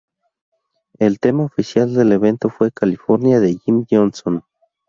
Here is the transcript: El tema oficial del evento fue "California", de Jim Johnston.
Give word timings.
El 0.97 1.19
tema 1.19 1.43
oficial 1.43 1.93
del 1.93 2.11
evento 2.13 2.49
fue 2.49 2.71
"California", 2.71 3.39
de 3.39 3.59
Jim 3.59 3.85
Johnston. 3.87 4.43